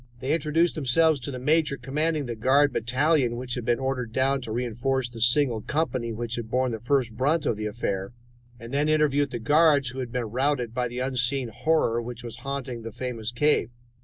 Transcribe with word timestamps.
They 0.19 0.33
introduced 0.33 0.73
themselves 0.73 1.19
to 1.19 1.29
the 1.29 1.37
major 1.37 1.77
commanding 1.77 2.25
the 2.25 2.33
guard 2.35 2.73
battalion 2.73 3.35
which 3.37 3.53
had 3.53 3.65
been 3.65 3.77
ordered 3.77 4.11
down 4.11 4.41
to 4.41 4.51
reinforce 4.51 5.07
the 5.07 5.21
single 5.21 5.61
company 5.61 6.11
which 6.11 6.37
had 6.37 6.49
borne 6.49 6.71
the 6.71 6.79
first 6.79 7.15
brunt 7.15 7.45
of 7.45 7.55
the 7.55 7.67
affair, 7.67 8.11
and 8.59 8.73
then 8.73 8.89
interviewed 8.89 9.29
the 9.29 9.37
guards 9.37 9.89
who 9.89 9.99
had 9.99 10.11
been 10.11 10.25
routed 10.31 10.73
by 10.73 10.87
the 10.87 10.97
unseen 10.97 11.49
horror 11.49 12.01
which 12.01 12.23
was 12.23 12.37
haunting 12.37 12.81
the 12.81 12.91
famous 12.91 13.31
cave. 13.31 13.69